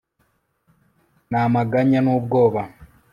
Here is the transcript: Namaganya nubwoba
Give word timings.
Namaganya 1.31 1.99
nubwoba 2.05 2.61